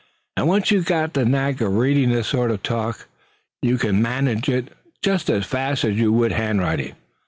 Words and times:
And 0.35 0.47
once 0.47 0.71
you've 0.71 0.87
got 0.87 1.13
the 1.13 1.25
knack 1.25 1.61
of 1.61 1.75
reading 1.77 2.09
this 2.09 2.25
sort 2.29 2.49
of 2.49 2.63
talk, 2.63 3.05
you 3.61 3.77
can 3.77 4.01
manage 4.01 4.49
it 4.49 4.69
just 5.03 5.29
as 5.29 5.45
fast 5.45 5.83
as 5.85 5.95
you 5.95 6.11
would 6.11 6.31
hand 6.31 6.59
writing. 6.59 6.95